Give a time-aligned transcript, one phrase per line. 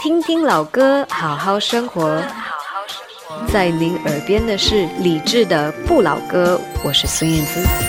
[0.00, 2.22] 听听老歌，好好生活。
[3.52, 7.83] 在您耳边的是理智的不老歌，我是孙燕姿。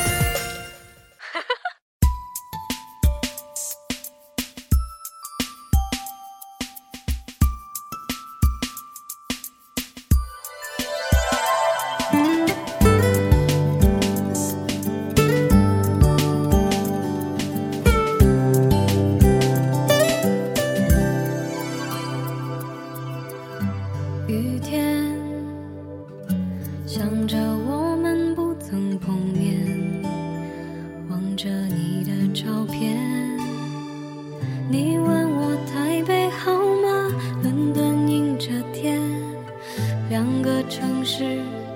[40.16, 41.26] 两个城市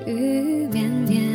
[0.06, 1.29] 雨绵绵。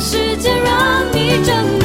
[0.00, 1.79] 世界让你挣扎。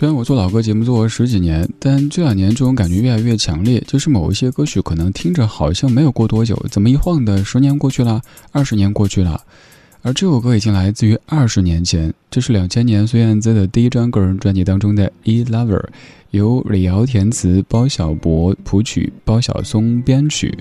[0.00, 9.38] 虽然我做老歌节目做了十几年，但这两年这种感觉越来越强烈，就是某一些歌曲可能听着好像没有过多久，怎么一晃的十年过去了，二十年过去了，
[10.02, 15.78] 而这首歌已经来自于二十年前，这是两千年孙燕姿的第一张个人专辑当中的《E Lover》。
[16.30, 20.56] 由李瑶填词，包小柏谱曲，包小松编曲。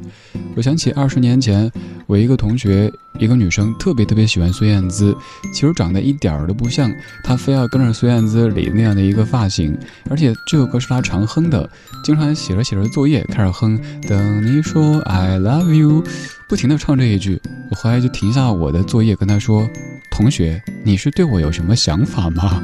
[0.55, 1.71] 我想起二十年前，
[2.07, 5.15] 我一个同学，一个女生，特别特别喜欢孙燕姿，
[5.53, 6.91] 其实长得一点儿都不像，
[7.23, 9.77] 她非要跟着孙燕姿理那样的一个发型，
[10.09, 11.69] 而且这首歌是她常哼的，
[12.03, 13.79] 经常写着写着作业开始哼。
[14.07, 16.03] 等你说 I love you，
[16.49, 19.69] 不停的唱这一句，我后来就停下我的作业，跟他说
[20.09, 22.59] ：“同学，你是对我有什么想法吗？”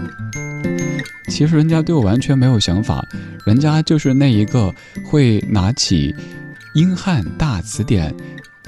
[1.30, 3.06] 其实人家对我完全没有想法，
[3.46, 4.74] 人家就是那一个
[5.06, 6.12] 会拿起
[6.74, 8.12] 英汉大词典，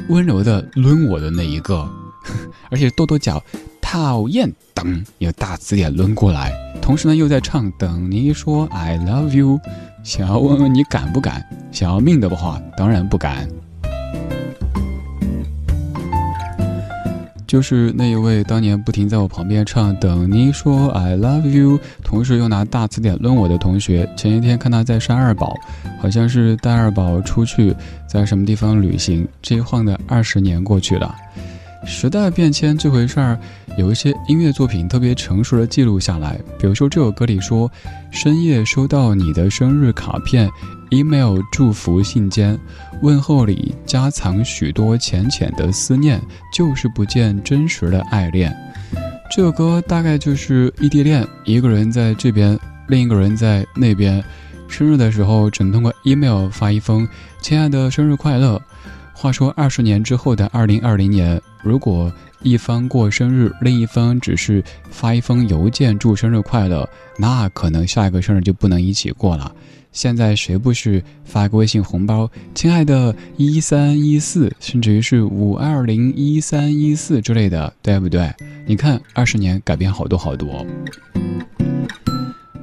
[0.07, 1.89] 温柔的抡我的那一个，
[2.69, 3.43] 而且跺跺脚，
[3.81, 9.59] 讨厌，等有大词典抡过来，同时呢又在唱等你说 I love you，
[10.03, 11.43] 想要问问你敢不敢？
[11.71, 13.49] 想要命的话，当然不敢。
[17.47, 24.07] 就是那一位当年不停在我旁边唱《等你说 I love you》，同时又拿大词典抡我的同学。
[24.17, 25.55] 前一天看他在山二宝，
[26.01, 27.73] 好像是带二宝出去，
[28.05, 29.25] 在什么地方旅行。
[29.41, 31.15] 这一晃的二十年过去了，
[31.85, 33.39] 时代变迁这回事儿，
[33.77, 36.37] 有一些音乐作品特别成熟的记录下来。
[36.59, 37.71] 比如说这首歌里说
[38.11, 40.49] ：“深夜收到你的生日卡片。”
[40.89, 42.57] Email 祝福信笺，
[43.01, 46.21] 问候里夹藏许多浅浅的思念，
[46.53, 48.55] 就是不见真实的爱恋。
[49.29, 52.57] 这首歌大概就是异地恋，一个人在这边，
[52.87, 54.23] 另一个人在那边。
[54.69, 57.07] 生日的时候，只能通过 email 发一封
[57.41, 58.61] “亲爱的，生日快乐”。
[59.13, 62.11] 话说，二十年之后的二零二零年，如果
[62.41, 69.53] 一方过生日，另一方只是发一封邮件祝生日快乐，那可能下一个生日就不能一起过了。
[69.91, 78.31] 现在谁不是发个微信红包，亲爱的一三一四，甚至于是五二零一三一四之类的，对不对？
[78.65, 80.65] 你看，二十年改变好多好多。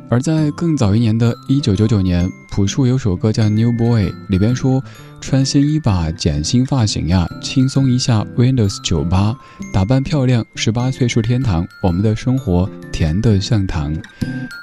[0.08, 4.80] 而在更早一年的一九九九年，朴树有首歌叫《New Boy》，里边说
[5.20, 9.36] ：“穿新衣吧，剪新发型呀，轻松一下 Windows 九八，
[9.72, 13.92] 打扮漂亮，十八岁是天堂，我们的生活甜得像糖。”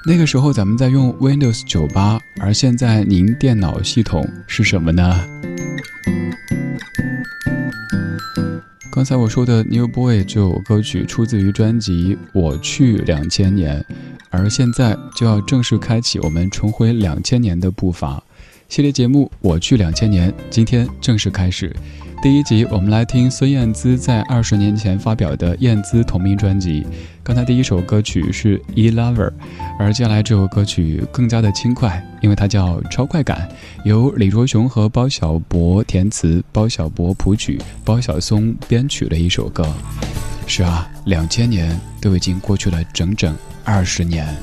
[0.08, 5.20] 那个时候咱们在用 Windows 九八，而现在您电脑系统是什么呢？
[8.90, 13.84] 刚才我说的《New Boy》这首歌曲出自于专辑《我去两千年》。
[14.32, 18.20] 而现在就要正式开启我们重回两千年的步伐，
[18.66, 21.70] 系列节目《我去两千年》今天正式开始。
[22.22, 26.86] 第一集，我们来听孙燕姿在二十年前发表的燕姿同名专辑。
[27.22, 29.28] 刚才第一首歌曲是《E Lover》，
[29.78, 33.46] 而接下来这首歌曲更加的轻快，因为它叫《超快感》，
[33.84, 39.66] 由李卓雄和包小柏填词，包小柏谱曲，包小松编曲的一首歌。
[40.46, 43.36] 是啊，两千年都已经过去了整整。
[43.64, 44.36] 二十年。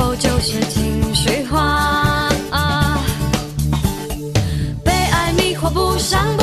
[0.00, 2.30] 否就是情绪化？
[4.82, 6.39] 被爱迷惑，不上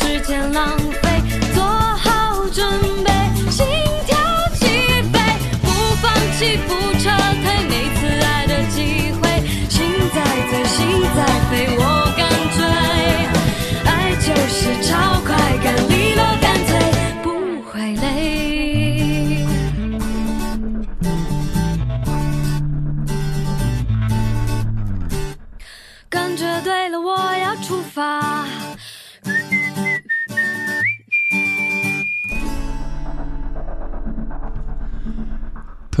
[0.00, 1.09] 时间浪费，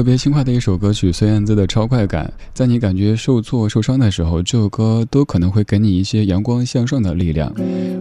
[0.00, 2.32] 特别轻快的一首歌曲，孙燕姿的《超快感》。
[2.54, 7.52] 在你感觉受挫、受伤的时候，这首歌都可能会给你一些阳光向上的力量。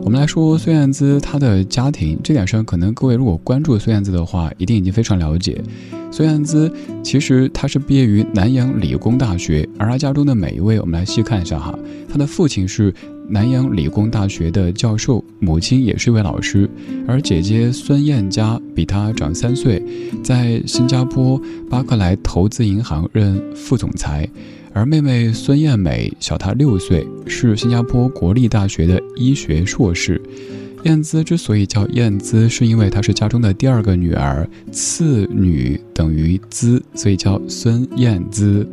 [0.02, 5.62] 我们来说孙燕姿她的家庭，这点上可能各位如果关注孙燕姿的话，一定已经非常了解。
[6.12, 6.72] 孙燕姿
[7.04, 11.78] 其实她是毕业于南洋理工大学，而她家中的每一位，我们来细看一下哈。
[12.08, 12.94] 她的父亲是。
[13.32, 16.68] 南洋理工大学的教授，母亲也是一位老师，
[17.08, 19.80] 而姐姐孙燕佳比她长三岁，
[20.24, 21.40] 在新加坡
[21.70, 24.28] 巴克莱投资银行任副总裁，
[24.74, 30.20] 而妹妹孙燕美小她六岁，是新加坡国立大学的医学硕士。
[30.84, 38.68] 燕姿之所以叫燕姿，是因为她是家中的第二个女儿，次女等于姿，所以叫孙燕姿。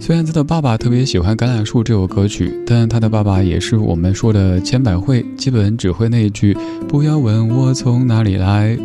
[0.00, 6.56] 孙燕姿的爸爸特别喜欢《橄榄树》这首歌曲，但他的爸爸也是我们说的千百惠，基本只会那一句
[6.88, 8.76] “不要问我从哪里来”。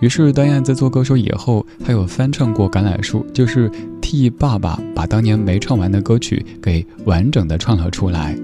[0.00, 8.34] 于是，当燕姿做歌手以后，她有翻唱过《橄榄树》，就是替爸爸把当年没唱完的歌曲给完整的唱了出来。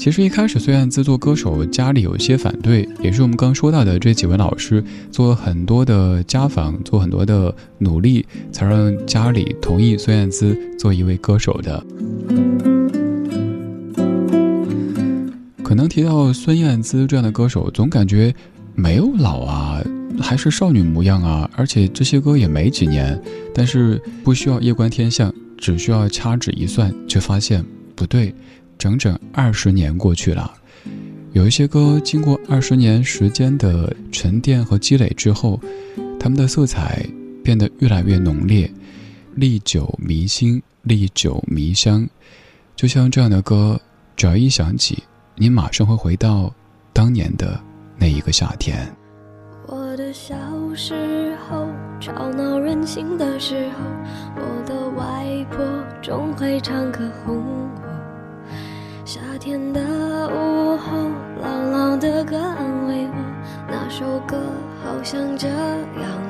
[0.00, 11.84] 其实一开始孙燕姿做歌手，家里有些反对，也是我们刚说到的这几位老师做很多的家访，做很多的努力，才让家里同意孙燕姿做一位歌手的。
[15.62, 18.34] 可能提到孙燕姿这样的歌手，总感觉
[18.74, 19.82] 没有老啊，
[20.18, 23.20] 还是少女模样啊，而且这些歌也没几年，
[23.52, 27.62] 但是不需要夜观天象，只需要掐指一算，却发现
[27.94, 28.34] 不对。
[28.80, 30.50] 整整二十年过去了，
[31.32, 35.60] 有一些歌经过二十年时间的沉淀和积累之后，
[36.18, 37.06] 他们的色彩
[37.44, 38.72] 变得越来越浓烈，
[39.34, 42.08] 历久弥新，历久弥香。
[42.74, 43.78] 就像这样的歌，
[44.16, 45.02] 只要一响起，
[45.36, 46.50] 你马上会回到
[46.94, 47.60] 当年的
[47.98, 48.90] 那一个夏天。
[49.66, 50.34] 我的小
[50.74, 51.68] 时候，
[52.00, 53.84] 吵闹任性的时候，
[54.36, 55.62] 我的外婆
[56.00, 57.79] 总会唱歌哄我。
[59.10, 59.80] 夏天的
[60.28, 60.96] 午后，
[61.42, 63.14] 朗朗的歌安慰我，
[63.66, 64.40] 那首歌
[64.84, 66.29] 好像这样。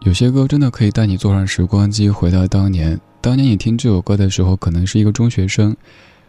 [0.00, 2.98] 有些歌真的可以带你坐上时光机，回到当年。
[3.20, 5.76] 当年你听这首歌的时候，可能是一个中学生，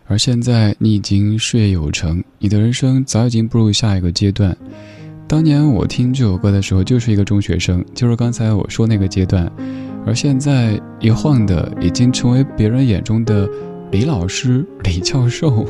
[0.08, 4.58] 而现在你已经事业有成，你的人生早已经步入下一个阶段。
[5.28, 9.50] 当年我听这首歌的时候，就是一个中学生，就是刚才我说那个阶段，
[10.04, 13.48] 而现在一晃的，已经成为别人眼中的
[13.92, 15.64] 李老师、李教授。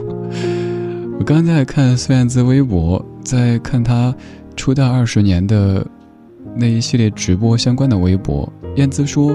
[1.19, 4.15] 我刚在看孙燕姿微博，在看她
[4.55, 5.85] 出道二十年的
[6.59, 8.51] 那一系列直播相关的微博。
[8.75, 9.33] 燕姿说：“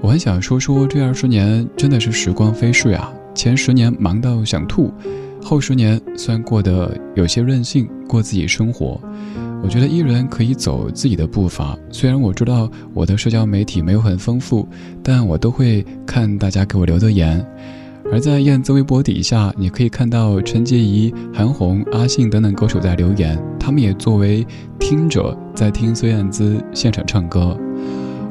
[0.00, 3.12] 我很想说说这二十年真的是时光飞逝啊！
[3.34, 4.92] 前十年忙到想吐，
[5.42, 9.00] 后十年虽然过得有些任性，过自己生活。
[9.62, 11.76] 我觉得依然可以走自己的步伐。
[11.90, 14.68] 虽然我知道我的社交媒体没有很丰富，
[15.02, 17.44] 但我都会看大家给我留的言。”
[18.12, 24.46] 而在燕姿微博底下，你可以看到陈洁仪、韩红、阿信等等歌手在留言，他们也作为
[24.78, 27.58] 听者在听孙燕姿现场唱歌。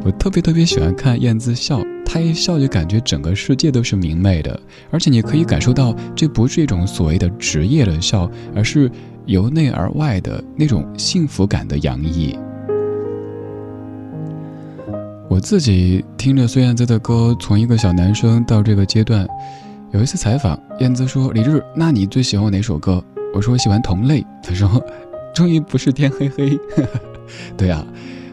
[0.06, 4.58] 我特别特别喜欢看燕姿笑，她一笑就感觉整个世界都是明媚的，
[4.92, 8.90] 而且你可以感受到这不是一种所谓的职业的笑，而是
[9.26, 12.38] 由内而外的那种幸福感的洋溢。
[15.30, 19.28] 我自己听着孙燕姿的歌，从一个小男生到这个阶段。
[19.94, 24.84] 有一次采访，燕姿说：“李志，那你最喜欢哪首歌？”我说：“我喜欢《同类》。”他说
[25.36, 26.58] ：“终于不是天黑黑。
[27.56, 27.86] ”对啊，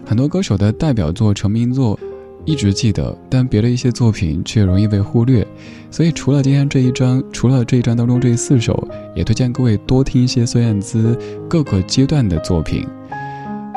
[0.07, 2.01] 很多歌手的代表作、成名作
[2.47, 5.47] 一直记得，但别的一些作品却容易被忽略。
[5.91, 11.15] 所以，除了今天这一张，除了这一张当中这四首，也推荐各位多听一些孙燕姿
[11.47, 12.87] 各个阶段的作品。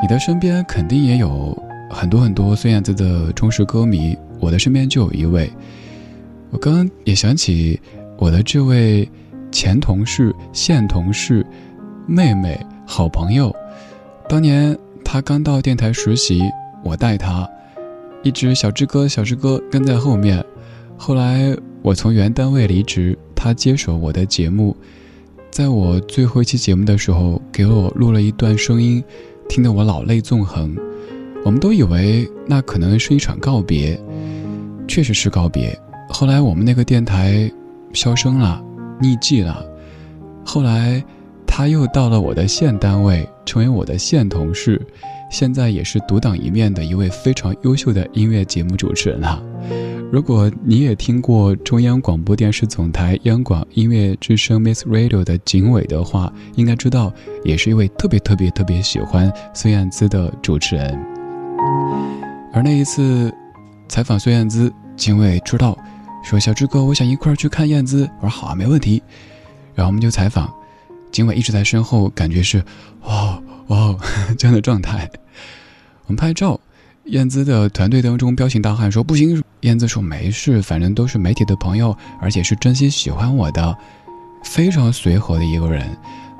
[0.00, 1.54] 你的身边肯定也有
[1.90, 5.52] 很多很多孙燕姿的忠实歌迷，我的身边就有一位。
[6.54, 7.78] 我刚刚也想起
[8.16, 9.10] 我的这位
[9.50, 11.44] 前同事、现同事、
[12.06, 13.52] 妹妹、好朋友，
[14.28, 16.40] 当年他刚到电台实习，
[16.84, 17.46] 我带他，
[18.22, 20.42] 一直小志哥、小志哥跟在后面。
[20.96, 24.76] 后来我从原单位离职，他接手我的节目，
[25.50, 29.02] 在我最后一期节目的时候，给我录了一段声音，
[29.48, 30.72] 听得我老泪纵横。
[31.44, 34.00] 我们都以为那可能是一场告别，
[34.86, 35.76] 确实是告别。
[36.08, 37.50] 后来我们那个电台
[37.92, 38.62] 销声了，
[39.00, 39.64] 匿迹了。
[40.44, 41.02] 后来
[41.46, 44.80] 他又到了我的县单位，成为我的县同事，
[45.30, 49.42] 现在也是独当一面的一位非常优秀的音乐节目主持人了。
[50.12, 57.12] 如果你也听过中央广播电视总台央广音乐之声 Miss Radio 的景伟的话，应该知道，
[57.42, 60.96] 也是一位特别特别特别喜欢孙燕姿的主持人。
[62.52, 63.32] 而那一次
[63.88, 65.76] 采访孙燕姿，景伟知道。
[66.24, 68.08] 说小志哥，我想一块儿去看燕姿。
[68.16, 69.02] 我说好啊，没问题。
[69.74, 70.52] 然后我们就采访，
[71.12, 72.64] 经纬一直在身后，感觉是
[73.02, 73.94] 哇哇
[74.38, 75.08] 这样的状态。
[76.06, 76.58] 我们拍照，
[77.04, 83.76] 燕姿的团队当中彪形大汉说不行，燕姿说没事，反正都是媒体的朋友，而且是真心喜欢我的，
[84.42, 85.86] 非常随和的一个人。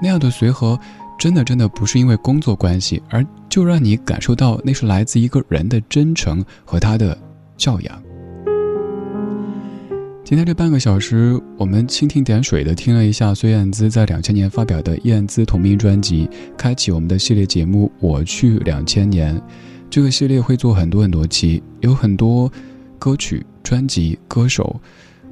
[0.01, 0.79] 那样的随和，
[1.18, 7.16] 真的真的不是因为工作关系，而就让你感受到那是来自一个人的真诚和他的
[7.57, 8.03] 教养。
[10.25, 19.37] 今天这半个小时，我们蜻蜓点水的听了一下孙燕姿在两千年发表的《燕姿同名专辑》，开启我们的系列节目《我去两千年》。
[19.91, 22.51] 这个系列会做很多很多期，有很多
[22.99, 24.81] 歌曲、专辑、歌手，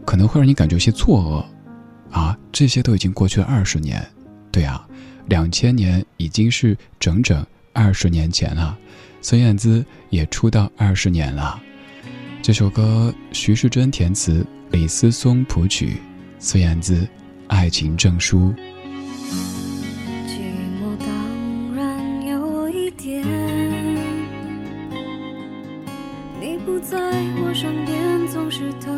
[0.05, 1.49] 可能会让你感觉有些错
[2.13, 2.39] 愕啊！
[2.53, 4.07] 这些都已经过去了二十年，
[4.51, 4.87] 对啊，
[5.27, 8.77] 两千年已经是整整二十年前了，
[9.23, 11.59] 孙燕姿也出道二十年了。
[12.43, 14.47] 这首歌徐世珍填词。
[14.73, 15.99] 李思松谱曲
[16.39, 17.07] 孙燕姿
[17.47, 18.55] 爱情证书。
[20.27, 20.41] 寂
[20.81, 23.23] 寞当然有一点
[26.41, 26.97] 你不在
[27.45, 28.91] 我身边总是偷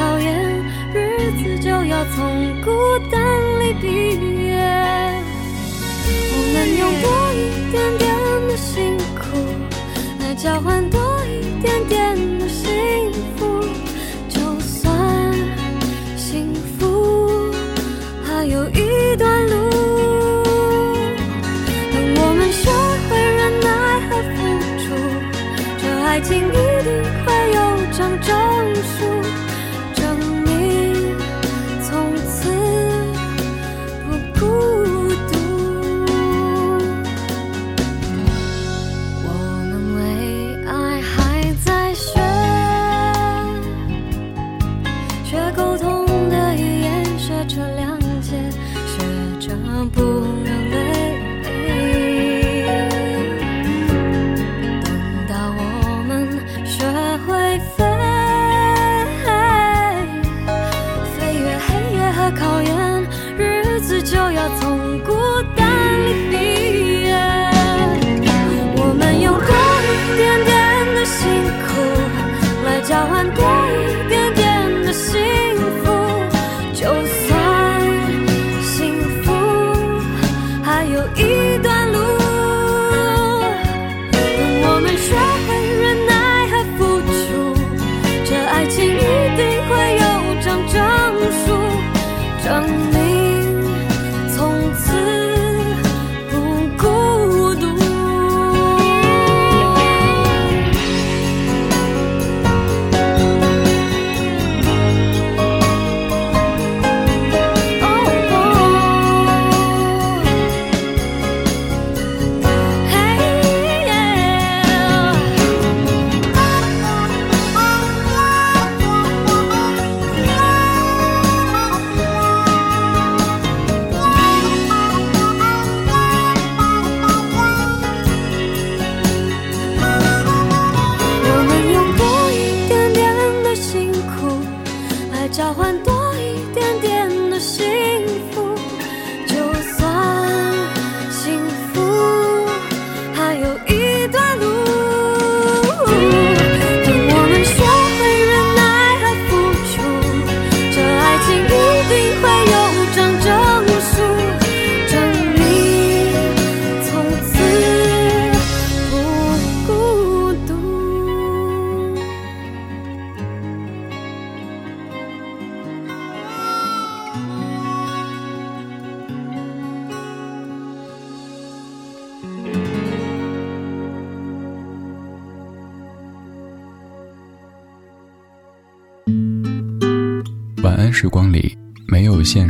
[0.00, 0.32] 考验，
[0.94, 2.70] 日子就要从孤
[3.10, 3.20] 单
[3.60, 3.86] 里毕
[4.46, 4.56] 业。
[6.32, 7.36] 我们用多一
[7.70, 8.08] 点点
[8.48, 9.20] 的辛苦
[10.20, 12.39] 来交换多一点点